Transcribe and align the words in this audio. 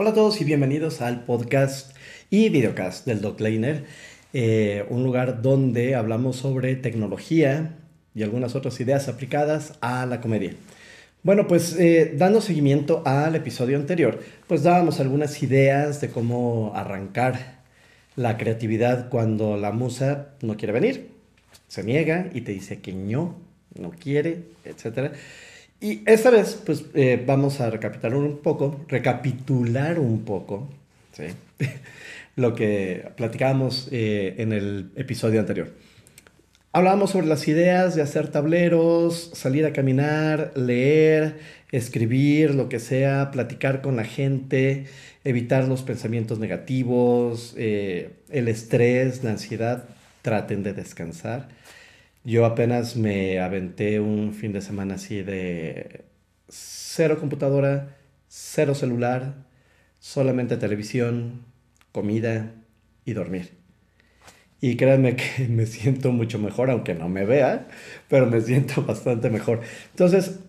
Hola 0.00 0.10
a 0.10 0.14
todos 0.14 0.40
y 0.40 0.44
bienvenidos 0.44 1.00
al 1.00 1.24
podcast 1.24 1.90
y 2.30 2.50
videocast 2.50 3.04
del 3.04 3.20
Doc 3.20 3.40
eh, 4.32 4.86
un 4.90 5.02
lugar 5.02 5.42
donde 5.42 5.96
hablamos 5.96 6.36
sobre 6.36 6.76
tecnología 6.76 7.74
y 8.14 8.22
algunas 8.22 8.54
otras 8.54 8.78
ideas 8.78 9.08
aplicadas 9.08 9.72
a 9.80 10.06
la 10.06 10.20
comedia. 10.20 10.52
Bueno, 11.24 11.48
pues 11.48 11.74
eh, 11.80 12.14
dando 12.16 12.40
seguimiento 12.40 13.02
al 13.06 13.34
episodio 13.34 13.76
anterior, 13.76 14.20
pues 14.46 14.62
dábamos 14.62 15.00
algunas 15.00 15.42
ideas 15.42 16.00
de 16.00 16.10
cómo 16.10 16.70
arrancar 16.76 17.58
la 18.14 18.38
creatividad 18.38 19.08
cuando 19.08 19.56
la 19.56 19.72
musa 19.72 20.28
no 20.42 20.56
quiere 20.56 20.74
venir, 20.74 21.10
se 21.66 21.82
niega 21.82 22.30
y 22.32 22.42
te 22.42 22.52
dice 22.52 22.80
que 22.80 22.92
no, 22.92 23.34
no 23.74 23.90
quiere, 23.90 24.44
etc. 24.64 25.12
Y 25.80 26.02
esta 26.06 26.30
vez, 26.30 26.60
pues 26.66 26.84
eh, 26.94 27.22
vamos 27.24 27.60
a 27.60 27.70
recapitular 27.70 28.16
un 28.16 28.38
poco, 28.38 28.84
recapitular 28.88 30.00
un 30.00 30.24
poco, 30.24 30.68
lo 32.36 32.54
que 32.54 33.10
platicábamos 33.16 33.88
eh, 33.92 34.34
en 34.38 34.52
el 34.52 34.90
episodio 34.96 35.38
anterior. 35.38 35.72
Hablábamos 36.72 37.10
sobre 37.10 37.26
las 37.26 37.46
ideas 37.48 37.94
de 37.94 38.02
hacer 38.02 38.28
tableros, 38.28 39.30
salir 39.34 39.64
a 39.66 39.72
caminar, 39.72 40.52
leer, 40.54 41.38
escribir, 41.72 42.54
lo 42.54 42.68
que 42.68 42.80
sea, 42.80 43.30
platicar 43.30 43.80
con 43.80 43.96
la 43.96 44.04
gente, 44.04 44.86
evitar 45.24 45.66
los 45.66 45.82
pensamientos 45.82 46.38
negativos, 46.38 47.54
eh, 47.56 48.10
el 48.30 48.48
estrés, 48.48 49.24
la 49.24 49.30
ansiedad. 49.30 49.84
Traten 50.22 50.62
de 50.62 50.74
descansar. 50.74 51.48
Yo 52.24 52.44
apenas 52.44 52.96
me 52.96 53.40
aventé 53.40 54.00
un 54.00 54.34
fin 54.34 54.52
de 54.52 54.60
semana 54.60 54.94
así 54.94 55.22
de 55.22 56.04
cero 56.48 57.18
computadora, 57.20 57.96
cero 58.28 58.74
celular, 58.74 59.46
solamente 59.98 60.56
televisión, 60.56 61.44
comida 61.92 62.52
y 63.04 63.12
dormir. 63.12 63.52
Y 64.60 64.76
créanme 64.76 65.16
que 65.16 65.48
me 65.48 65.66
siento 65.66 66.12
mucho 66.12 66.38
mejor, 66.38 66.70
aunque 66.70 66.94
no 66.94 67.08
me 67.08 67.24
vea, 67.24 67.68
pero 68.08 68.26
me 68.26 68.40
siento 68.40 68.82
bastante 68.86 69.30
mejor. 69.30 69.60
Entonces, 69.90 70.40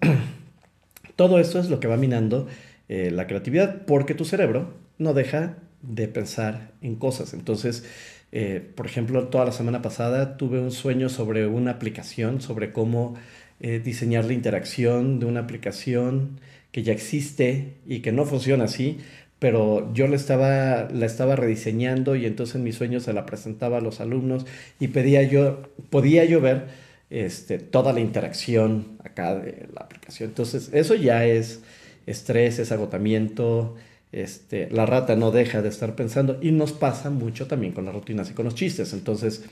todo 1.15 1.39
esto 1.39 1.59
es 1.59 1.69
lo 1.69 1.79
que 1.79 1.87
va 1.87 1.97
minando 1.97 2.47
eh, 2.87 3.11
la 3.11 3.27
creatividad, 3.27 3.85
porque 3.85 4.15
tu 4.15 4.25
cerebro 4.25 4.73
no 4.97 5.13
deja 5.13 5.57
de 5.81 6.07
pensar 6.07 6.71
en 6.81 6.95
cosas. 6.95 7.33
Entonces, 7.33 7.85
eh, 8.31 8.61
por 8.75 8.85
ejemplo, 8.85 9.27
toda 9.27 9.45
la 9.45 9.51
semana 9.51 9.81
pasada 9.81 10.37
tuve 10.37 10.59
un 10.59 10.71
sueño 10.71 11.09
sobre 11.09 11.47
una 11.47 11.71
aplicación, 11.71 12.41
sobre 12.41 12.71
cómo 12.71 13.15
eh, 13.59 13.81
diseñar 13.83 14.25
la 14.25 14.33
interacción 14.33 15.19
de 15.19 15.25
una 15.25 15.41
aplicación 15.41 16.39
que 16.71 16.83
ya 16.83 16.93
existe 16.93 17.73
y 17.87 18.01
que 18.01 18.11
no 18.11 18.25
funciona 18.25 18.65
así, 18.65 18.99
pero 19.39 19.91
yo 19.93 20.07
la 20.07 20.15
estaba, 20.15 21.35
rediseñando 21.35 22.15
y 22.15 22.25
entonces 22.25 22.55
en 22.55 22.63
mis 22.63 22.75
sueños 22.75 23.03
se 23.03 23.13
la 23.13 23.25
presentaba 23.25 23.77
a 23.77 23.81
los 23.81 24.01
alumnos 24.01 24.45
y 24.79 24.89
pedía 24.89 25.23
yo, 25.23 25.63
podía 25.89 26.25
yo 26.25 26.41
ver 26.41 26.67
este, 27.09 27.57
toda 27.57 27.93
la 27.93 28.01
interacción 28.01 28.97
acá 29.03 29.35
de 29.35 29.67
la 29.73 29.81
aplicación. 29.81 30.29
Entonces, 30.29 30.69
eso 30.73 30.93
ya 30.93 31.25
es 31.25 31.61
estrés, 32.05 32.59
es 32.59 32.71
agotamiento, 32.71 33.75
este, 34.11 34.69
la 34.71 34.85
rata 34.85 35.15
no 35.15 35.31
deja 35.31 35.61
de 35.61 35.69
estar 35.69 35.95
pensando 35.95 36.39
y 36.41 36.51
nos 36.51 36.71
pasa 36.71 37.09
mucho 37.09 37.47
también 37.47 37.73
con 37.73 37.85
las 37.85 37.93
rutinas 37.93 38.29
y 38.29 38.33
con 38.33 38.45
los 38.45 38.55
chistes. 38.55 38.93
Entonces, 38.93 39.43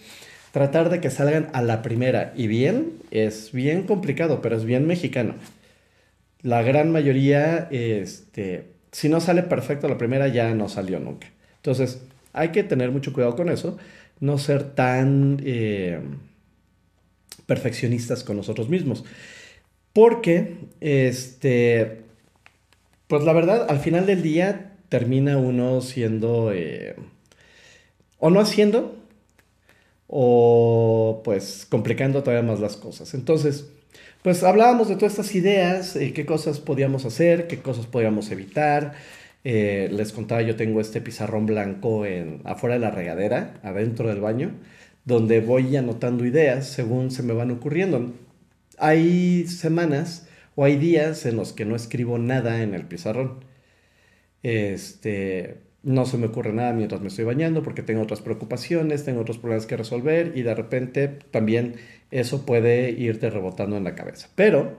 tratar 0.51 0.89
de 0.89 0.99
que 0.99 1.09
salgan 1.09 1.49
a 1.53 1.61
la 1.61 1.81
primera 1.81 2.33
y 2.35 2.47
bien 2.47 2.93
es 3.11 3.51
bien 3.51 3.83
complicado, 3.83 4.41
pero 4.41 4.55
es 4.55 4.65
bien 4.65 4.87
mexicano. 4.87 5.35
La 6.41 6.61
gran 6.63 6.91
mayoría, 6.91 7.67
este, 7.71 8.65
si 8.91 9.09
no 9.09 9.19
sale 9.21 9.43
perfecto 9.43 9.87
la 9.87 9.97
primera, 9.97 10.27
ya 10.27 10.53
no 10.53 10.69
salió 10.69 10.99
nunca. 10.99 11.27
Entonces, 11.57 12.01
hay 12.33 12.49
que 12.49 12.63
tener 12.63 12.91
mucho 12.91 13.13
cuidado 13.13 13.35
con 13.35 13.49
eso, 13.49 13.77
no 14.19 14.37
ser 14.37 14.63
tan 14.63 15.41
eh, 15.43 15.99
perfeccionistas 17.45 18.23
con 18.23 18.37
nosotros 18.37 18.69
mismos. 18.69 19.03
Porque, 19.93 20.57
este, 20.79 22.06
pues 23.07 23.23
la 23.23 23.33
verdad, 23.33 23.67
al 23.69 23.79
final 23.79 24.05
del 24.05 24.21
día 24.21 24.73
termina 24.89 25.37
uno 25.37 25.81
siendo, 25.81 26.51
eh, 26.53 26.95
o 28.19 28.29
no 28.29 28.39
haciendo, 28.39 28.95
o 30.07 31.21
pues 31.23 31.65
complicando 31.69 32.23
todavía 32.23 32.49
más 32.49 32.59
las 32.59 32.77
cosas. 32.77 33.13
Entonces, 33.13 33.69
pues 34.23 34.43
hablábamos 34.43 34.89
de 34.89 34.95
todas 34.95 35.13
estas 35.13 35.35
ideas, 35.35 35.95
eh, 35.95 36.13
qué 36.13 36.25
cosas 36.25 36.59
podíamos 36.59 37.05
hacer, 37.05 37.47
qué 37.47 37.59
cosas 37.59 37.85
podíamos 37.85 38.31
evitar. 38.31 38.93
Eh, 39.43 39.89
les 39.91 40.11
contaba, 40.11 40.41
yo 40.41 40.55
tengo 40.55 40.81
este 40.81 40.99
pizarrón 41.01 41.45
blanco 41.45 42.05
en, 42.05 42.41
afuera 42.43 42.75
de 42.75 42.81
la 42.81 42.91
regadera, 42.91 43.59
adentro 43.63 44.09
del 44.09 44.19
baño, 44.19 44.51
donde 45.05 45.39
voy 45.39 45.75
anotando 45.77 46.25
ideas 46.25 46.67
según 46.67 47.11
se 47.11 47.23
me 47.23 47.33
van 47.33 47.51
ocurriendo. 47.51 48.11
Hay 48.77 49.47
semanas 49.47 50.26
o 50.57 50.65
hay 50.65 50.75
días 50.75 51.27
en 51.27 51.35
los 51.37 51.53
que 51.53 51.65
no 51.65 51.75
escribo 51.75 52.17
nada 52.17 52.63
en 52.63 52.73
el 52.73 52.87
pizarrón. 52.87 53.45
Este, 54.41 55.57
no 55.83 56.07
se 56.07 56.17
me 56.17 56.25
ocurre 56.25 56.51
nada 56.51 56.73
mientras 56.73 56.99
me 56.99 57.09
estoy 57.09 57.25
bañando 57.25 57.61
porque 57.61 57.83
tengo 57.83 58.01
otras 58.01 58.21
preocupaciones, 58.21 59.05
tengo 59.05 59.21
otros 59.21 59.37
problemas 59.37 59.67
que 59.67 59.77
resolver 59.77 60.33
y 60.35 60.41
de 60.41 60.55
repente 60.55 61.09
también 61.09 61.75
eso 62.09 62.43
puede 62.43 62.89
irte 62.89 63.29
rebotando 63.29 63.77
en 63.77 63.83
la 63.83 63.93
cabeza. 63.93 64.29
Pero 64.33 64.75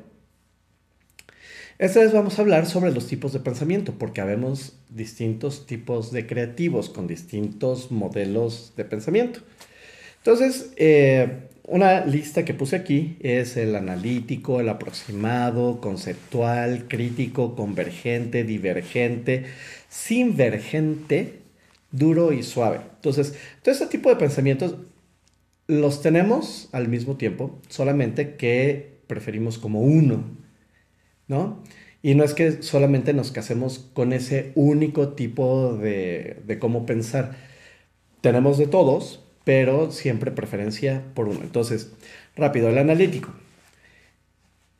esta 1.78 2.00
vez 2.00 2.12
vamos 2.12 2.40
a 2.40 2.42
hablar 2.42 2.66
sobre 2.66 2.90
los 2.90 3.06
tipos 3.06 3.32
de 3.32 3.38
pensamiento 3.38 3.94
porque 3.96 4.20
habemos 4.20 4.80
distintos 4.88 5.64
tipos 5.64 6.10
de 6.10 6.26
creativos 6.26 6.90
con 6.90 7.06
distintos 7.06 7.92
modelos 7.92 8.72
de 8.76 8.84
pensamiento. 8.84 9.42
Entonces, 10.16 10.72
eh, 10.74 11.48
una 11.68 12.04
lista 12.06 12.44
que 12.44 12.54
puse 12.54 12.76
aquí 12.76 13.18
es 13.20 13.56
el 13.56 13.76
analítico, 13.76 14.60
el 14.60 14.68
aproximado, 14.70 15.80
conceptual, 15.80 16.88
crítico, 16.88 17.54
convergente, 17.54 18.44
divergente, 18.44 19.46
sinvergente, 19.88 21.42
duro 21.90 22.32
y 22.32 22.42
suave. 22.42 22.80
Entonces, 22.96 23.34
todo 23.62 23.72
este 23.72 23.86
tipo 23.86 24.08
de 24.08 24.16
pensamientos 24.16 24.76
los 25.66 26.00
tenemos 26.02 26.70
al 26.72 26.88
mismo 26.88 27.16
tiempo, 27.16 27.60
solamente 27.68 28.36
que 28.36 29.00
preferimos 29.06 29.58
como 29.58 29.82
uno, 29.82 30.24
¿no? 31.28 31.62
Y 32.02 32.14
no 32.14 32.24
es 32.24 32.32
que 32.34 32.62
solamente 32.62 33.12
nos 33.12 33.32
casemos 33.32 33.78
con 33.92 34.12
ese 34.12 34.52
único 34.54 35.10
tipo 35.10 35.76
de, 35.76 36.42
de 36.46 36.58
cómo 36.58 36.86
pensar. 36.86 37.36
Tenemos 38.22 38.58
de 38.58 38.66
todos, 38.66 39.27
pero 39.48 39.90
siempre 39.92 40.30
preferencia 40.30 41.04
por 41.14 41.26
uno. 41.26 41.40
Entonces, 41.42 41.90
rápido, 42.36 42.68
el 42.68 42.76
analítico. 42.76 43.32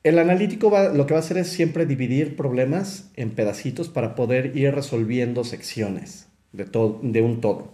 El 0.02 0.18
analítico 0.18 0.70
lo 0.92 1.06
que 1.06 1.14
va 1.14 1.20
a 1.20 1.22
hacer 1.22 1.38
es 1.38 1.48
siempre 1.48 1.86
dividir 1.86 2.36
problemas 2.36 3.10
en 3.16 3.30
pedacitos 3.30 3.88
para 3.88 4.14
poder 4.14 4.54
ir 4.58 4.74
resolviendo 4.74 5.42
secciones 5.42 6.26
de, 6.52 6.66
todo, 6.66 7.00
de 7.02 7.22
un 7.22 7.40
todo. 7.40 7.72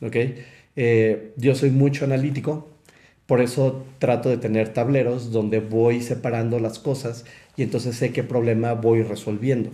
¿Okay? 0.00 0.44
Eh, 0.76 1.32
yo 1.38 1.56
soy 1.56 1.70
mucho 1.70 2.04
analítico, 2.04 2.68
por 3.26 3.40
eso 3.40 3.84
trato 3.98 4.28
de 4.28 4.36
tener 4.36 4.72
tableros 4.72 5.32
donde 5.32 5.58
voy 5.58 6.02
separando 6.02 6.60
las 6.60 6.78
cosas 6.78 7.24
y 7.56 7.64
entonces 7.64 7.96
sé 7.96 8.12
qué 8.12 8.22
problema 8.22 8.74
voy 8.74 9.02
resolviendo. 9.02 9.70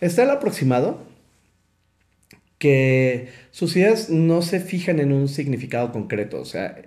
Está 0.00 0.22
el 0.22 0.30
aproximado, 0.30 1.02
que 2.64 3.28
sus 3.50 3.76
ideas 3.76 4.08
no 4.08 4.40
se 4.40 4.58
fijan 4.58 4.98
en 4.98 5.12
un 5.12 5.28
significado 5.28 5.92
concreto, 5.92 6.40
o 6.40 6.46
sea, 6.46 6.80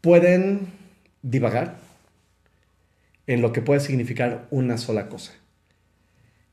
pueden 0.00 0.68
divagar 1.20 1.76
en 3.26 3.42
lo 3.42 3.52
que 3.52 3.60
puede 3.60 3.80
significar 3.80 4.46
una 4.50 4.78
sola 4.78 5.10
cosa. 5.10 5.34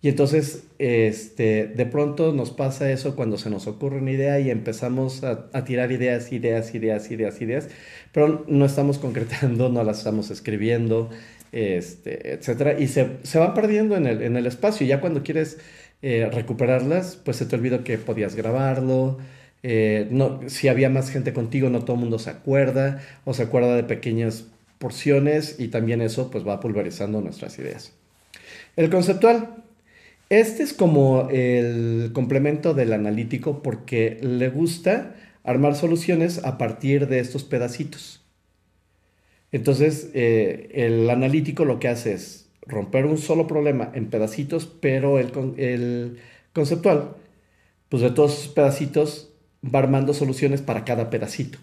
Y 0.01 0.10
entonces, 0.10 0.66
este, 0.80 1.68
de 1.68 1.86
pronto 1.86 2.34
nos 2.34 2.51
pasa 2.51 2.92
eso 2.92 3.16
cuando 3.16 3.38
se 3.38 3.50
nos 3.50 3.68
ocurre 3.68 4.00
una 4.00 4.12
idea 4.12 4.38
y 4.42 4.50
empezamos 4.50 5.24
a, 5.24 5.50
tirar 5.63 5.94
ideas, 5.94 6.33
ideas, 6.33 6.75
ideas, 6.75 7.10
ideas, 7.10 7.42
ideas, 7.42 7.69
pero 8.12 8.44
no 8.50 8.66
estamos 8.66 8.98
concretando, 9.00 9.69
no 9.69 9.81
las 9.86 10.00
estamos 10.00 10.30
escribiendo, 10.30 11.10
este, 11.54 12.33
etc. 12.33 12.78
Y 12.81 12.90
se, 12.90 13.12
se 13.24 13.40
van 13.40 13.54
perdiendo 13.54 13.95
en 13.95 14.07
el, 14.07 14.24
en 14.24 14.36
el 14.36 14.45
espacio. 14.45 14.86
Ya 14.86 15.00
cuando 15.00 15.24
quieres 15.24 15.57
eh, 16.01 16.29
recuperarlas, 16.31 17.15
pues 17.15 17.38
se 17.38 17.45
te 17.45 17.55
olvidó 17.55 17.83
que 17.83 17.97
podías 17.97 18.35
grabarlo. 18.35 19.17
Eh, 19.63 20.07
no, 20.11 20.41
si 20.47 20.67
había 20.67 20.89
más 20.89 21.09
gente 21.09 21.33
contigo, 21.33 21.69
no 21.69 21.81
todo 21.81 21.95
el 21.95 22.01
mundo 22.01 22.19
se 22.19 22.29
acuerda 22.29 23.01
o 23.25 23.33
se 23.33 23.44
acuerda 23.44 23.75
de 23.75 23.83
pequeñas 23.83 24.45
porciones 24.77 25.55
y 25.59 25.69
también 25.69 26.01
eso 26.01 26.29
pues 26.29 26.47
va 26.47 26.59
pulverizando 26.59 27.21
nuestras 27.21 27.57
ideas. 27.59 27.94
El 28.75 28.89
conceptual. 28.89 29.63
Este 30.29 30.61
es 30.61 30.73
como 30.73 31.29
el 31.31 32.11
complemento 32.13 32.73
del 32.73 32.91
analítico 32.91 33.63
porque 33.63 34.19
le 34.21 34.49
gusta 34.49 35.15
armar 35.44 35.75
soluciones 35.75 36.44
a 36.44 36.57
partir 36.57 37.07
de 37.07 37.19
estos 37.19 37.45
pedacitos. 37.45 38.21
Entonces, 39.53 40.11
eh, 40.13 40.69
el 40.73 41.09
analítico 41.09 41.63
lo 41.63 41.79
que 41.79 41.88
hace 41.88 42.13
es 42.13 42.46
romper 42.68 43.06
un 43.06 43.18
solo 43.18 43.48
problema 43.48 43.92
en 43.94 44.08
pedacitos, 44.08 44.66
pero 44.66 45.19
el, 45.19 46.19
conceptual, 46.54 47.16
pues 47.90 48.02
de 48.02 48.12
todos 48.12 48.40
esos 48.40 48.54
pedacitos 48.54 49.30
va 49.64 49.80
armando 49.80 50.14
soluciones 50.14 50.62
para 50.62 50.86
cada 50.86 51.10
pedacito. 51.10 51.60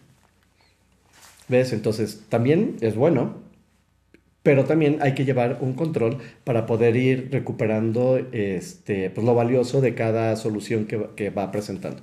¿Ves? 1.48 1.72
Entonces, 1.72 2.22
también 2.28 2.76
es 2.80 2.94
bueno, 2.94 3.34
pero 4.42 4.64
también 4.64 4.98
hay 5.00 5.14
que 5.14 5.24
llevar 5.24 5.58
un 5.60 5.74
control 5.74 6.18
para 6.44 6.66
poder 6.66 6.96
ir 6.96 7.28
recuperando 7.30 8.18
este, 8.32 9.10
pues, 9.10 9.26
lo 9.26 9.34
valioso 9.34 9.80
de 9.80 9.94
cada 9.94 10.36
solución 10.36 10.86
que, 10.86 11.06
que 11.16 11.30
va 11.30 11.50
presentando. 11.52 12.02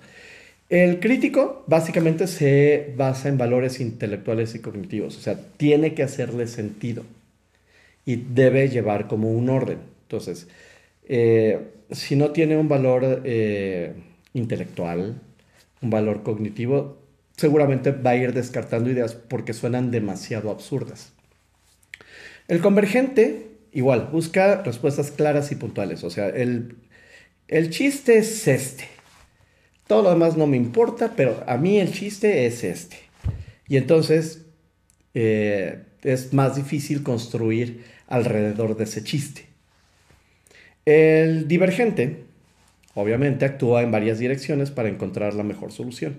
El 0.70 1.00
crítico 1.00 1.64
básicamente 1.68 2.28
se 2.28 2.94
basa 2.96 3.30
en 3.30 3.38
valores 3.38 3.80
intelectuales 3.82 4.56
y 4.56 4.60
cognitivos, 4.60 5.18
o 5.18 5.20
sea, 5.20 5.38
tiene 5.58 5.94
que 5.94 6.04
hacerle 6.04 6.48
sentido 6.48 7.04
y 8.06 8.16
debe 8.16 8.70
llevar 8.70 9.08
como 9.08 9.32
un 9.32 9.50
orden. 9.50 9.80
Entonces, 10.04 10.48
eh, 11.04 11.72
si 11.92 12.16
no 12.16 12.32
tiene 12.32 12.58
un 12.58 12.70
valor 12.70 13.22
eh, 13.26 13.94
intelectual, 14.34 15.22
un 15.82 15.90
valor 15.90 16.24
cognitivo, 16.24 17.02
seguramente 17.36 17.92
va 17.92 18.12
a 18.12 18.16
ir 18.16 18.34
descartando 18.34 18.90
ideas 18.90 19.16
porque 19.16 19.54
suenan 19.54 19.92
demasiado 19.92 20.52
absurdas. 20.52 21.14
El 22.48 22.60
convergente, 22.62 23.48
igual, 23.72 24.10
busca 24.12 24.62
respuestas 24.64 25.12
claras 25.12 25.52
y 25.52 25.56
puntuales. 25.56 26.04
O 26.04 26.10
sea, 26.10 26.28
el, 26.28 26.76
chiste 27.70 28.18
es 28.18 28.48
este. 28.48 28.86
Todo 29.88 30.04
lo 30.04 30.10
demás 30.12 30.38
no 30.38 30.48
me 30.48 30.58
importa, 30.58 31.14
pero 31.16 31.44
a 31.48 31.58
mí 31.58 31.80
el 31.80 31.92
chiste 31.92 32.46
es 32.46 32.64
este. 32.64 32.98
Y 33.68 33.78
entonces 33.78 34.46
eh, 35.14 35.84
es 36.04 36.34
más 36.34 36.56
difícil 36.56 37.04
construir 37.04 37.84
alrededor 38.08 38.76
de 38.76 38.84
ese 38.86 39.04
chiste. 39.04 39.46
El 40.86 41.48
divergente, 41.48 42.24
obviamente, 42.96 43.46
actúa 43.46 43.84
en 43.84 43.92
varias 43.92 44.20
direcciones 44.20 44.72
para 44.72 44.90
encontrar 44.90 45.34
la 45.34 45.44
mejor 45.44 45.72
solución. 45.72 46.18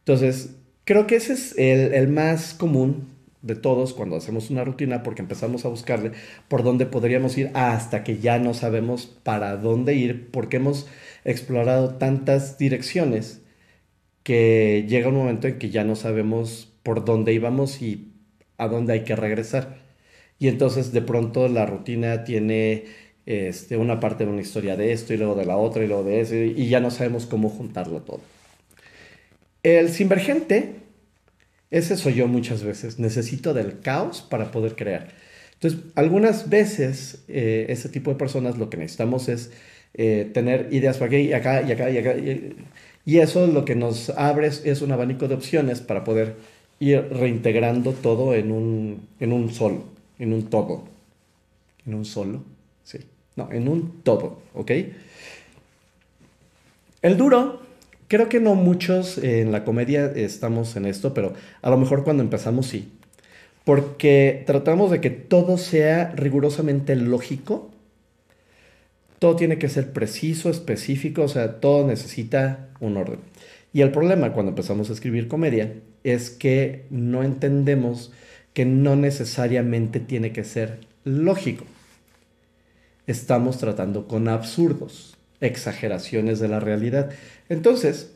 Entonces, 0.00 0.56
creo 0.84 1.06
que 1.06 1.16
ese 1.16 1.34
es 1.34 1.54
el, 1.56 2.08
más 2.08 2.54
común 2.54 3.08
de 3.42 3.54
todos 3.54 3.94
cuando 3.94 4.16
hacemos 4.16 4.50
una 4.50 4.64
rutina 4.64 5.02
porque 5.02 5.22
empezamos 5.22 5.64
a 5.64 5.68
buscarle 5.68 6.12
por 6.48 6.62
dónde 6.62 6.84
podríamos 6.84 7.38
ir 7.38 7.50
hasta 7.54 8.04
que 8.04 8.18
ya 8.18 8.38
no 8.38 8.52
sabemos 8.52 9.06
para 9.06 9.56
dónde 9.56 9.94
ir 9.94 10.30
porque 10.30 10.56
hemos 10.56 10.88
explorado 11.24 11.94
tantas 11.94 12.58
direcciones 12.58 13.40
que 14.24 14.84
llega 14.88 15.08
un 15.08 15.14
momento 15.14 15.48
en 15.48 15.58
que 15.58 15.70
ya 15.70 15.84
no 15.84 15.96
sabemos 15.96 16.70
por 16.82 17.04
dónde 17.04 17.32
íbamos 17.32 17.80
y 17.80 18.09
a 18.60 18.68
dónde 18.68 18.92
hay 18.92 19.04
que 19.04 19.16
regresar. 19.16 19.78
Y 20.38 20.48
entonces 20.48 20.92
de 20.92 21.02
pronto 21.02 21.48
la 21.48 21.66
rutina 21.66 22.24
tiene 22.24 22.84
este, 23.26 23.76
una 23.76 24.00
parte 24.00 24.24
de 24.24 24.30
una 24.30 24.40
historia 24.40 24.76
de 24.76 24.92
esto 24.92 25.12
y 25.12 25.16
luego 25.16 25.34
de 25.34 25.44
la 25.44 25.56
otra 25.56 25.84
y 25.84 25.86
luego 25.86 26.04
de 26.04 26.20
eso 26.20 26.34
y 26.34 26.68
ya 26.68 26.80
no 26.80 26.90
sabemos 26.90 27.26
cómo 27.26 27.48
juntarlo 27.48 28.00
todo. 28.02 28.20
El 29.62 29.90
sinvergente, 29.90 30.76
ese 31.70 31.96
soy 31.96 32.14
yo 32.14 32.26
muchas 32.28 32.62
veces, 32.62 32.98
necesito 32.98 33.52
del 33.52 33.80
caos 33.80 34.22
para 34.22 34.50
poder 34.50 34.74
crear. 34.74 35.08
Entonces, 35.54 35.80
algunas 35.94 36.48
veces 36.48 37.24
eh, 37.28 37.66
ese 37.68 37.90
tipo 37.90 38.10
de 38.10 38.16
personas 38.16 38.56
lo 38.56 38.70
que 38.70 38.78
necesitamos 38.78 39.28
es 39.28 39.50
eh, 39.92 40.30
tener 40.32 40.68
ideas 40.70 40.96
para 40.96 41.08
aquí 41.08 41.28
y 41.28 41.32
acá 41.34 41.62
y 41.62 41.72
acá 41.72 41.90
y 41.90 41.98
acá. 41.98 42.16
Y, 42.16 42.56
y 43.04 43.18
eso 43.18 43.46
lo 43.46 43.64
que 43.64 43.74
nos 43.74 44.10
abre 44.10 44.46
es, 44.46 44.82
un 44.82 44.92
abanico 44.92 45.28
de 45.28 45.34
opciones 45.34 45.80
para 45.80 46.04
poder 46.04 46.36
ir 46.80 47.08
reintegrando 47.12 47.92
todo 47.92 48.34
en 48.34 48.50
un, 48.50 49.06
en 49.20 49.32
un 49.32 49.50
solo 49.50 50.00
en 50.20 50.34
un 50.34 50.44
todo. 50.44 50.84
En 51.84 51.94
un 51.94 52.04
solo, 52.04 52.44
sí. 52.84 52.98
No, 53.34 53.50
en 53.50 53.66
un 53.66 54.02
todo, 54.02 54.38
¿ok? 54.54 54.70
El 57.02 57.16
duro, 57.16 57.62
creo 58.06 58.28
que 58.28 58.38
no 58.38 58.54
muchos 58.54 59.18
en 59.18 59.50
la 59.50 59.64
comedia 59.64 60.12
estamos 60.14 60.76
en 60.76 60.84
esto, 60.84 61.14
pero 61.14 61.32
a 61.62 61.70
lo 61.70 61.78
mejor 61.78 62.04
cuando 62.04 62.22
empezamos 62.22 62.66
sí. 62.66 62.92
Porque 63.64 64.44
tratamos 64.46 64.90
de 64.90 65.00
que 65.00 65.10
todo 65.10 65.58
sea 65.58 66.12
rigurosamente 66.14 66.94
lógico. 66.96 67.70
Todo 69.18 69.36
tiene 69.36 69.58
que 69.58 69.68
ser 69.68 69.92
preciso, 69.92 70.50
específico, 70.50 71.22
o 71.22 71.28
sea, 71.28 71.60
todo 71.60 71.86
necesita 71.86 72.68
un 72.80 72.96
orden. 72.96 73.20
Y 73.72 73.80
el 73.82 73.90
problema 73.90 74.32
cuando 74.32 74.50
empezamos 74.50 74.90
a 74.90 74.92
escribir 74.92 75.28
comedia 75.28 75.72
es 76.04 76.30
que 76.30 76.84
no 76.90 77.22
entendemos 77.22 78.12
que 78.54 78.64
no 78.64 78.96
necesariamente 78.96 80.00
tiene 80.00 80.32
que 80.32 80.44
ser 80.44 80.80
lógico. 81.04 81.64
Estamos 83.06 83.58
tratando 83.58 84.06
con 84.06 84.28
absurdos, 84.28 85.16
exageraciones 85.40 86.38
de 86.40 86.48
la 86.48 86.60
realidad. 86.60 87.10
Entonces, 87.48 88.12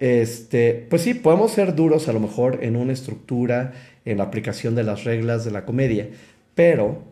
este, 0.00 0.86
pues 0.88 1.02
sí, 1.02 1.14
podemos 1.14 1.52
ser 1.52 1.74
duros 1.74 2.08
a 2.08 2.12
lo 2.12 2.20
mejor 2.20 2.60
en 2.62 2.76
una 2.76 2.92
estructura, 2.92 3.74
en 4.04 4.18
la 4.18 4.24
aplicación 4.24 4.74
de 4.74 4.82
las 4.82 5.04
reglas 5.04 5.44
de 5.44 5.50
la 5.50 5.64
comedia, 5.64 6.08
pero 6.54 7.02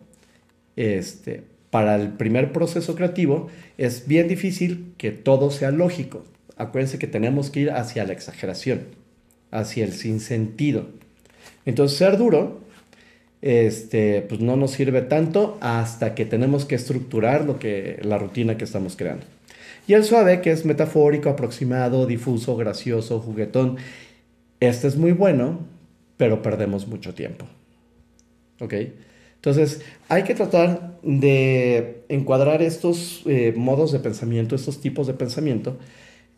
este, 0.77 1.43
para 1.71 1.97
el 1.97 2.09
primer 2.09 2.53
proceso 2.53 2.95
creativo 2.95 3.49
es 3.77 4.07
bien 4.07 4.27
difícil 4.27 4.95
que 4.97 5.11
todo 5.11 5.51
sea 5.51 5.71
lógico. 5.71 6.25
Acuérdense 6.57 6.99
que 6.99 7.07
tenemos 7.07 7.51
que 7.51 7.61
ir 7.61 7.71
hacia 7.71 8.05
la 8.05 8.15
exageración, 8.15 8.81
hacia 9.51 9.85
el 9.85 9.93
sinsentido. 9.93 10.87
Entonces, 11.65 11.99
ser 11.99 12.17
duro, 12.17 12.61
este, 13.43 14.23
pues 14.23 14.41
no 14.41 14.57
nos 14.57 14.73
sirve 14.73 15.03
tanto 15.03 15.59
hasta 15.61 16.15
que 16.15 16.25
tenemos 16.25 16.65
que 16.65 16.75
estructurar 16.75 17.45
lo 17.45 17.59
que, 17.59 18.01
la 18.03 18.19
rutina 18.19 18.57
que 18.57 18.65
estamos 18.65 18.97
creando. 18.97 19.25
Y 19.87 19.95
el 19.95 20.05
suave, 20.05 20.41
que 20.41 20.51
es 20.51 20.65
metafórico, 20.65 21.31
aproximado, 21.31 22.07
difuso, 22.07 22.57
gracioso, 22.57 23.21
juguetón, 23.21 23.77
este 24.61 24.89
es 24.89 24.97
muy 24.97 25.13
bueno, 25.13 25.61
pero 26.17 26.43
perdemos 26.43 26.87
mucho 26.87 27.15
tiempo. 27.15 27.47
¿Ok? 28.61 28.75
Entonces, 29.37 29.83
hay 30.09 30.25
que 30.25 30.35
tratar 30.35 30.99
de 31.03 32.03
encuadrar 32.09 32.61
estos 32.61 33.23
eh, 33.25 33.55
modos 33.57 33.93
de 33.93 34.01
pensamiento, 34.01 34.57
estos 34.57 34.81
tipos 34.81 35.07
de 35.07 35.15
pensamiento, 35.15 35.79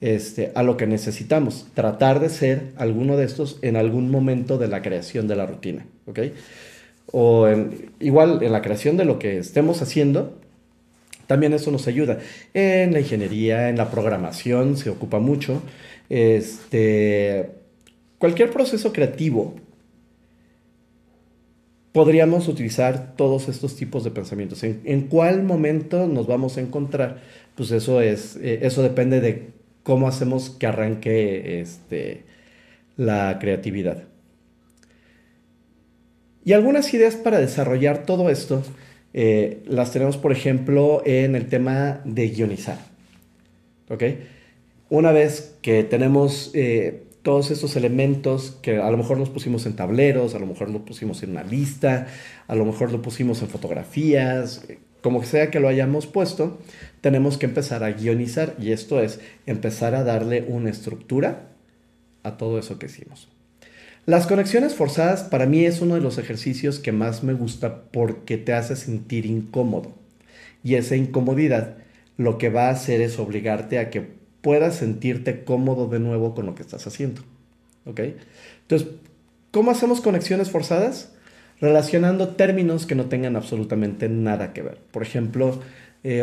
este, 0.00 0.52
a 0.54 0.62
lo 0.62 0.76
que 0.76 0.86
necesitamos. 0.86 1.66
Tratar 1.74 2.20
de 2.20 2.28
ser 2.28 2.72
alguno 2.76 3.16
de 3.16 3.24
estos 3.24 3.58
en 3.62 3.76
algún 3.76 4.10
momento 4.10 4.58
de 4.58 4.68
la 4.68 4.82
creación 4.82 5.28
de 5.28 5.36
la 5.36 5.46
rutina. 5.46 5.86
¿ok? 6.06 6.20
O 7.12 7.48
igual 7.98 8.42
en 8.42 8.52
la 8.52 8.62
creación 8.62 8.96
de 8.96 9.04
lo 9.04 9.18
que 9.18 9.38
estemos 9.38 9.82
haciendo, 9.82 10.38
también 11.26 11.52
eso 11.52 11.70
nos 11.70 11.86
ayuda. 11.86 12.18
En 12.54 12.92
la 12.92 13.00
ingeniería, 13.00 13.68
en 13.68 13.76
la 13.76 13.90
programación 13.90 14.76
se 14.76 14.90
ocupa 14.90 15.18
mucho. 15.18 15.62
Este, 16.08 17.50
cualquier 18.18 18.50
proceso 18.50 18.92
creativo 18.92 19.54
podríamos 21.92 22.48
utilizar 22.48 23.14
todos 23.16 23.48
estos 23.48 23.76
tipos 23.76 24.04
de 24.04 24.10
pensamientos. 24.10 24.62
¿En, 24.62 25.02
cuál 25.08 25.42
momento 25.42 26.06
nos 26.06 26.26
vamos 26.26 26.56
a 26.56 26.60
encontrar? 26.60 27.20
Pues 27.54 27.70
eso, 27.72 28.00
es, 28.00 28.36
eh, 28.36 28.60
eso 28.62 28.82
depende 28.82 29.20
de 29.20 29.50
cómo 29.82 30.08
hacemos 30.08 30.50
que 30.50 30.66
arranque 30.66 31.60
este, 31.60 32.24
la 32.96 33.38
creatividad. 33.38 34.04
Y 36.44 36.52
algunas 36.52 36.92
ideas 36.94 37.16
para 37.16 37.38
desarrollar 37.38 38.04
todo 38.04 38.30
esto 38.30 38.62
eh, 39.12 39.62
las 39.66 39.92
tenemos, 39.92 40.16
por 40.16 40.32
ejemplo, 40.32 41.02
en 41.04 41.34
el 41.34 41.48
tema 41.48 42.00
de 42.04 42.28
guionizar. 42.28 42.78
¿Ok? 43.88 44.04
Una 44.88 45.12
vez 45.12 45.56
que 45.62 45.84
tenemos 45.84 46.50
eh, 46.54 47.04
todos 47.22 47.50
estos 47.50 47.76
elementos 47.76 48.58
que 48.62 48.78
a 48.78 48.90
lo 48.90 48.96
mejor 48.96 49.18
los 49.18 49.30
pusimos 49.30 49.66
en 49.66 49.76
tableros, 49.76 50.34
a 50.34 50.38
lo 50.38 50.46
mejor 50.46 50.70
lo 50.70 50.84
pusimos 50.84 51.22
en 51.22 51.30
una 51.30 51.44
lista, 51.44 52.06
a 52.46 52.54
lo 52.54 52.64
mejor 52.64 52.92
lo 52.92 53.02
pusimos 53.02 53.42
en 53.42 53.48
fotografías, 53.48 54.62
como 55.02 55.22
sea 55.24 55.50
que 55.50 55.60
lo 55.60 55.68
hayamos 55.68 56.06
puesto, 56.06 56.58
tenemos 57.00 57.38
que 57.38 57.46
empezar 57.46 57.84
a 57.84 57.92
guionizar 57.92 58.54
y 58.58 58.72
esto 58.72 59.00
es 59.00 59.20
empezar 59.46 59.94
a 59.94 60.04
darle 60.04 60.44
una 60.48 60.70
estructura 60.70 61.48
a 62.22 62.36
todo 62.36 62.58
eso 62.58 62.78
que 62.78 62.86
hicimos. 62.86 63.28
Las 64.06 64.26
conexiones 64.26 64.74
forzadas 64.74 65.22
para 65.22 65.46
mí 65.46 65.64
es 65.64 65.80
uno 65.80 65.94
de 65.94 66.00
los 66.00 66.18
ejercicios 66.18 66.78
que 66.78 66.92
más 66.92 67.22
me 67.22 67.34
gusta 67.34 67.82
porque 67.92 68.38
te 68.38 68.52
hace 68.52 68.76
sentir 68.76 69.26
incómodo. 69.26 69.92
Y 70.64 70.74
esa 70.74 70.96
incomodidad 70.96 71.76
lo 72.16 72.38
que 72.38 72.50
va 72.50 72.68
a 72.68 72.72
hacer 72.72 73.00
es 73.00 73.18
obligarte 73.18 73.78
a 73.78 73.90
que 73.90 74.06
puedas 74.40 74.76
sentirte 74.76 75.44
cómodo 75.44 75.88
de 75.88 76.00
nuevo 76.00 76.34
con 76.34 76.46
lo 76.46 76.54
que 76.54 76.62
estás 76.62 76.86
haciendo. 76.86 77.22
¿Ok? 77.84 78.00
Entonces, 78.62 78.88
¿cómo 79.50 79.70
hacemos 79.70 80.00
conexiones 80.00 80.50
forzadas? 80.50 81.12
Relacionando 81.60 82.28
términos 82.28 82.86
que 82.86 82.94
no 82.94 83.06
tengan 83.06 83.36
absolutamente 83.36 84.08
nada 84.08 84.52
que 84.54 84.62
ver. 84.62 84.78
Por 84.90 85.02
ejemplo, 85.02 85.60
eh, 86.02 86.22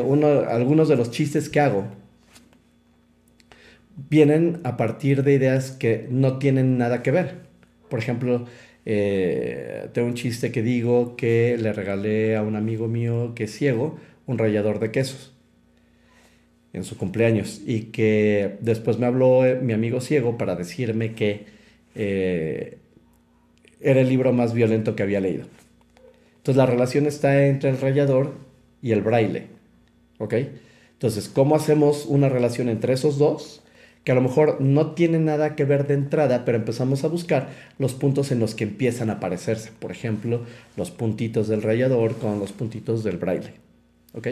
algunos 0.50 0.90
de 0.90 0.96
los 0.96 1.12
chistes 1.12 1.50
que 1.50 1.60
hago 1.60 1.86
vienen 4.10 4.60
a 4.64 4.78
partir 4.78 5.24
de 5.24 5.34
ideas 5.34 5.72
que 5.72 6.08
no 6.10 6.40
tienen 6.40 6.78
nada 6.80 7.04
que 7.04 7.12
ver. 7.12 7.36
Por 7.90 8.00
ejemplo, 8.00 8.46
eh, 8.86 9.90
tengo 9.94 10.08
un 10.08 10.16
chiste 10.16 10.52
que 10.52 10.64
digo 10.64 11.16
que 11.16 11.58
le 11.60 11.72
regalé 11.72 12.36
a 12.36 12.42
un 12.42 12.56
amigo 12.56 12.88
mío 12.88 13.34
que 13.36 13.44
es 13.46 13.52
ciego 13.52 14.00
un 14.26 14.38
rallador 14.38 14.80
de 14.80 14.92
quesos. 14.92 15.34
en 16.74 16.84
su 16.84 16.98
cumpleaños 16.98 17.62
y 17.66 17.84
que 17.86 18.58
después 18.62 19.00
me 19.00 19.08
habló 19.08 19.46
eh, 19.46 19.56
mi 19.60 19.74
amigo 19.74 20.00
ciego 20.02 20.38
para 20.38 20.56
decirme 20.56 21.14
que 21.16 21.46
era 23.80 24.02
el 24.02 24.10
libro 24.10 24.34
más 24.34 24.54
violento 24.54 24.96
que 24.96 25.04
había 25.04 25.20
leído. 25.20 25.46
Entonces 26.38 26.56
la 26.56 26.66
relación 26.66 27.06
está 27.06 27.46
entre 27.46 27.70
el 27.70 27.80
rayador 27.80 28.34
y 28.82 28.92
el 28.92 29.02
braille. 29.02 29.48
¿Ok? 30.18 30.34
Entonces, 30.94 31.30
¿cómo 31.30 31.56
hacemos 31.56 32.06
una 32.06 32.30
relación 32.30 32.70
entre 32.70 32.94
esos 32.94 33.18
dos? 33.18 33.62
Que 34.04 34.14
a 34.14 34.16
lo 34.16 34.22
mejor 34.22 34.62
no 34.62 34.94
tiene 34.94 35.20
nada 35.20 35.56
que 35.56 35.66
ver 35.66 35.86
de 35.86 35.94
entrada, 35.94 36.46
pero 36.46 36.58
empezamos 36.58 37.04
a 37.04 37.08
buscar 37.08 37.50
los 37.78 37.94
puntos 37.94 38.32
en 38.32 38.40
los 38.40 38.56
que 38.56 38.64
empiezan 38.64 39.10
a 39.10 39.14
aparecerse. 39.14 39.72
Por 39.78 39.92
ejemplo, 39.92 40.42
los 40.76 40.90
puntitos 40.90 41.48
del 41.48 41.62
rayador 41.62 42.16
con 42.16 42.40
los 42.40 42.52
puntitos 42.52 43.04
del 43.04 43.18
braille. 43.18 43.54
¿Ok? 44.14 44.28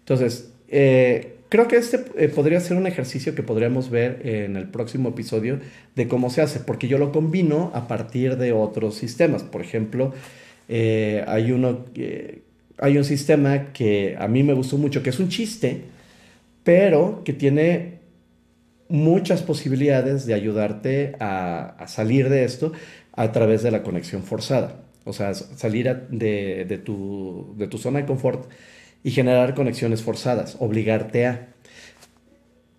Entonces, 0.00 0.52
eh, 0.68 1.36
creo 1.52 1.68
que 1.68 1.76
este 1.76 2.02
eh, 2.16 2.30
podría 2.30 2.60
ser 2.60 2.78
un 2.78 2.86
ejercicio 2.86 3.34
que 3.34 3.42
podríamos 3.42 3.90
ver 3.90 4.22
en 4.24 4.56
el 4.56 4.68
próximo 4.68 5.10
episodio 5.10 5.60
de 5.94 6.08
cómo 6.08 6.30
se 6.30 6.40
hace, 6.40 6.60
porque 6.60 6.88
yo 6.88 6.96
lo 6.96 7.12
combino 7.12 7.70
a 7.74 7.88
partir 7.88 8.38
de 8.38 8.54
otros 8.54 8.94
sistemas. 8.94 9.42
Por 9.42 9.60
ejemplo, 9.60 10.14
eh, 10.70 11.22
hay 11.26 11.52
uno 11.52 11.84
hay 12.78 12.96
un 12.96 13.04
sistema 13.04 13.74
que 13.74 14.16
a 14.18 14.28
mí 14.28 14.42
me 14.42 14.54
gustó 14.54 14.78
mucho, 14.78 15.02
que 15.02 15.10
es 15.10 15.20
un 15.20 15.28
chiste, 15.28 15.82
pero 16.64 17.20
que 17.22 17.34
tiene 17.34 17.98
muchas 18.88 19.42
posibilidades 19.42 20.24
de 20.24 20.32
ayudarte 20.32 21.16
a, 21.20 21.84
salir 21.86 22.30
de 22.30 22.44
esto 22.44 22.72
a 23.12 23.30
través 23.30 23.62
de 23.62 23.72
la 23.72 23.82
conexión 23.82 24.22
forzada. 24.22 24.80
O 25.04 25.12
sea, 25.12 25.34
salir 25.34 25.94
de, 26.08 26.80
tu, 26.82 27.54
de 27.58 27.66
tu 27.68 27.76
zona 27.76 27.98
de 27.98 28.06
confort 28.06 28.48
y 29.04 29.10
generar 29.10 29.54
conexiones 29.54 30.02
forzadas, 30.02 30.56
obligarte 30.60 31.26
a. 31.26 31.48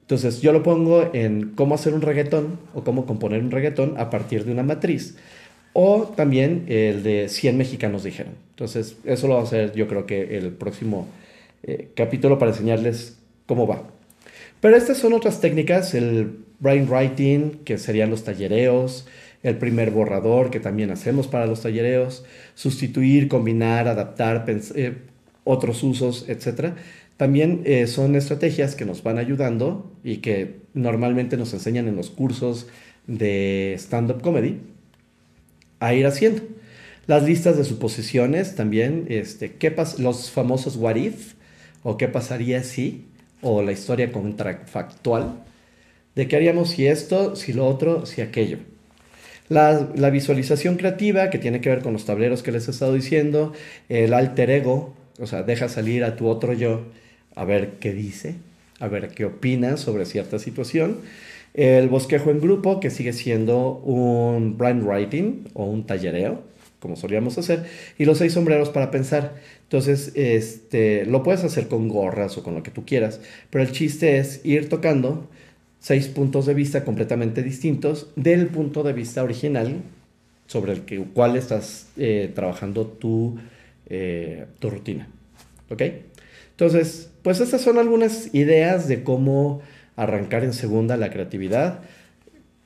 Entonces 0.01 0.41
yo 0.41 0.51
lo 0.51 0.63
pongo 0.63 1.09
en 1.13 1.51
cómo 1.55 1.75
hacer 1.75 1.93
un 1.93 2.01
reggaetón 2.01 2.59
o 2.73 2.83
cómo 2.83 3.05
componer 3.05 3.41
un 3.41 3.51
reggaetón 3.51 3.95
a 3.97 4.09
partir 4.09 4.45
de 4.45 4.51
una 4.51 4.63
matriz. 4.63 5.17
O 5.73 6.13
también 6.15 6.65
el 6.67 7.03
de 7.03 7.29
100 7.29 7.57
mexicanos 7.57 8.03
dijeron. 8.03 8.33
Entonces 8.51 8.97
eso 9.05 9.27
lo 9.27 9.35
va 9.35 9.41
a 9.41 9.43
hacer 9.43 9.73
yo 9.73 9.87
creo 9.87 10.05
que 10.05 10.37
el 10.37 10.51
próximo 10.51 11.07
eh, 11.63 11.89
capítulo 11.95 12.37
para 12.37 12.51
enseñarles 12.51 13.17
cómo 13.45 13.65
va. 13.65 13.83
Pero 14.59 14.77
estas 14.77 14.97
son 14.97 15.13
otras 15.13 15.41
técnicas, 15.41 15.93
el 15.93 16.37
brainwriting, 16.59 17.63
que 17.65 17.77
serían 17.77 18.09
los 18.09 18.23
tallereos, 18.23 19.07
el 19.43 19.57
primer 19.57 19.91
borrador, 19.91 20.49
que 20.49 20.59
también 20.59 20.89
hacemos 20.89 21.27
para 21.27 21.45
los 21.45 21.61
tallereos, 21.61 22.23
sustituir, 22.55 23.27
combinar, 23.27 23.87
adaptar, 23.87 24.45
eh, 24.75 24.93
otros 25.43 25.83
usos, 25.83 26.25
etc. 26.27 26.73
También 27.17 27.61
eh, 27.65 27.87
son 27.87 28.15
estrategias 28.15 28.75
que 28.75 28.85
nos 28.85 29.03
van 29.03 29.17
ayudando 29.17 29.91
y 30.03 30.17
que 30.17 30.61
normalmente 30.73 31.37
nos 31.37 31.53
enseñan 31.53 31.87
en 31.87 31.95
los 31.95 32.09
cursos 32.09 32.67
de 33.07 33.75
stand-up 33.77 34.21
comedy 34.21 34.59
a 35.79 35.93
ir 35.93 36.05
haciendo. 36.05 36.41
Las 37.05 37.23
listas 37.23 37.57
de 37.57 37.65
suposiciones 37.65 38.55
también, 38.55 39.05
este, 39.09 39.53
¿qué 39.53 39.75
los 39.97 40.31
famosos 40.31 40.77
what 40.77 40.95
if, 40.95 41.33
o 41.83 41.97
qué 41.97 42.07
pasaría 42.07 42.63
si, 42.63 43.05
o 43.41 43.61
la 43.61 43.73
historia 43.73 44.11
contrafactual, 44.11 45.43
de 46.15 46.27
qué 46.27 46.37
haríamos 46.37 46.69
si 46.69 46.87
esto, 46.87 47.35
si 47.35 47.51
lo 47.51 47.67
otro, 47.67 48.05
si 48.05 48.21
aquello. 48.21 48.59
La, 49.49 49.89
la, 49.95 50.09
visualización 50.09 50.77
creativa, 50.77 51.29
que 51.29 51.37
tiene 51.37 51.59
que 51.59 51.69
ver 51.69 51.81
con 51.81 51.91
los 51.91 52.05
tableros 52.05 52.41
que 52.41 52.53
les 52.53 52.69
he 52.69 52.71
estado 52.71 52.93
diciendo, 52.93 53.51
el 53.89 54.13
alter 54.13 54.49
ego, 54.49 54.93
o 55.19 55.27
sea, 55.27 55.43
deja 55.43 55.69
salir 55.69 56.03
a 56.03 56.15
tu 56.15 56.27
otro 56.27 56.53
yo 56.53 56.81
a 57.35 57.45
ver 57.45 57.73
qué 57.79 57.93
dice, 57.93 58.35
a 58.79 58.87
ver 58.87 59.09
qué 59.09 59.25
opina 59.25 59.77
sobre 59.77 60.05
cierta 60.05 60.39
situación. 60.39 60.97
El 61.53 61.87
bosquejo 61.87 62.31
en 62.31 62.41
grupo, 62.41 62.79
que 62.79 62.89
sigue 62.89 63.13
siendo 63.13 63.77
un 63.77 64.57
brand 64.57 64.83
writing 64.83 65.49
o 65.53 65.65
un 65.65 65.85
tallereo, 65.85 66.41
como 66.79 66.95
solíamos 66.95 67.37
hacer, 67.37 67.63
y 67.97 68.05
los 68.05 68.17
seis 68.17 68.33
sombreros 68.33 68.69
para 68.69 68.91
pensar. 68.91 69.35
Entonces, 69.63 70.11
este, 70.15 71.05
lo 71.05 71.23
puedes 71.23 71.43
hacer 71.43 71.67
con 71.67 71.87
gorras 71.87 72.37
o 72.37 72.43
con 72.43 72.55
lo 72.55 72.63
que 72.63 72.71
tú 72.71 72.85
quieras, 72.85 73.21
pero 73.49 73.63
el 73.63 73.71
chiste 73.71 74.17
es 74.17 74.41
ir 74.43 74.67
tocando 74.67 75.29
seis 75.79 76.07
puntos 76.07 76.45
de 76.45 76.53
vista 76.53 76.83
completamente 76.83 77.43
distintos 77.43 78.09
del 78.15 78.47
punto 78.47 78.83
de 78.83 78.93
vista 78.93 79.23
original 79.23 79.81
sobre 80.47 80.73
el 80.73 80.81
que, 80.81 80.97
cual 80.99 81.35
estás 81.35 81.87
eh, 81.97 82.31
trabajando 82.33 82.85
tu, 82.87 83.37
eh, 83.87 84.45
tu 84.59 84.69
rutina. 84.69 85.07
¿Ok? 85.69 85.81
Entonces, 86.51 87.11
pues 87.23 87.39
estas 87.39 87.61
son 87.61 87.77
algunas 87.77 88.33
ideas 88.33 88.87
de 88.87 89.03
cómo 89.03 89.61
arrancar 89.95 90.43
en 90.43 90.53
segunda 90.53 90.97
la 90.97 91.09
creatividad. 91.09 91.81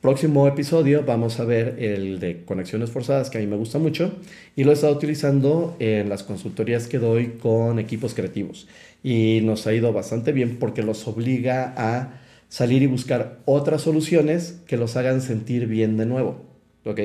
Próximo 0.01 0.47
episodio 0.47 1.03
vamos 1.05 1.39
a 1.39 1.45
ver 1.45 1.77
el 1.79 2.19
de 2.19 2.43
conexiones 2.45 2.91
forzadas, 2.91 3.29
que 3.29 3.39
a 3.39 3.41
mí 3.41 3.47
me 3.47 3.55
gusta 3.55 3.79
mucho, 3.79 4.13
y 4.55 4.63
lo 4.63 4.71
he 4.71 4.73
estado 4.73 4.93
utilizando 4.93 5.75
en 5.79 6.07
las 6.09 6.23
consultorías 6.23 6.87
que 6.87 6.99
doy 6.99 7.37
con 7.41 7.79
equipos 7.79 8.13
creativos. 8.13 8.67
Y 9.03 9.39
nos 9.43 9.65
ha 9.67 9.73
ido 9.73 9.91
bastante 9.93 10.31
bien 10.33 10.57
porque 10.59 10.83
los 10.83 11.07
obliga 11.07 11.73
a 11.77 12.21
salir 12.49 12.83
y 12.83 12.87
buscar 12.87 13.39
otras 13.45 13.81
soluciones 13.81 14.61
que 14.67 14.77
los 14.77 14.95
hagan 14.97 15.21
sentir 15.21 15.67
bien 15.67 15.97
de 15.97 16.05
nuevo. 16.05 16.45
¿Ok? 16.85 16.99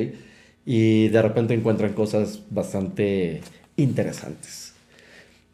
Y 0.65 1.09
de 1.09 1.23
repente 1.23 1.55
encuentran 1.55 1.93
cosas 1.95 2.43
bastante 2.51 3.41
interesantes. 3.77 4.75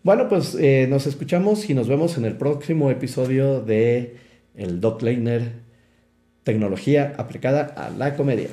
Bueno, 0.02 0.28
pues 0.28 0.54
eh, 0.54 0.86
nos 0.88 1.06
escuchamos 1.06 1.68
y 1.68 1.74
nos 1.74 1.88
vemos 1.88 2.16
en 2.16 2.24
el 2.24 2.36
próximo 2.36 2.90
episodio 2.90 3.60
de 3.60 4.16
el 4.54 4.80
Doc 4.80 5.02
Leiner, 5.02 5.52
tecnología 6.44 7.14
aplicada 7.18 7.62
a 7.76 7.90
la 7.90 8.16
comedia. 8.16 8.48